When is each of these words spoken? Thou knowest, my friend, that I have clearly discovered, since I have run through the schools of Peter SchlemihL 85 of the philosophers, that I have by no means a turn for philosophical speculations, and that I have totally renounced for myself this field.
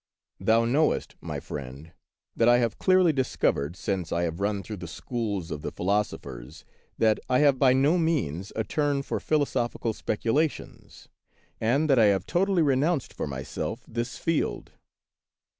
Thou 0.39 0.65
knowest, 0.65 1.13
my 1.21 1.39
friend, 1.39 1.91
that 2.35 2.49
I 2.49 2.57
have 2.57 2.79
clearly 2.79 3.13
discovered, 3.13 3.75
since 3.75 4.11
I 4.11 4.23
have 4.23 4.39
run 4.39 4.63
through 4.63 4.77
the 4.77 4.87
schools 4.87 5.51
of 5.51 5.59
Peter 5.59 5.59
SchlemihL 5.59 5.59
85 5.59 5.59
of 5.59 5.61
the 5.61 5.71
philosophers, 5.75 6.65
that 6.97 7.19
I 7.29 7.37
have 7.41 7.59
by 7.59 7.73
no 7.73 7.99
means 7.99 8.51
a 8.55 8.63
turn 8.63 9.03
for 9.03 9.19
philosophical 9.19 9.93
speculations, 9.93 11.07
and 11.59 11.87
that 11.87 11.99
I 11.99 12.05
have 12.05 12.25
totally 12.25 12.63
renounced 12.63 13.13
for 13.13 13.27
myself 13.27 13.85
this 13.87 14.17
field. 14.17 14.71